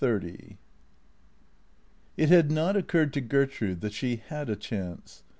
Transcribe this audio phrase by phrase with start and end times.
[0.00, 0.56] XXX
[2.16, 5.22] IT had not occurred to Gertrude that she had a chance.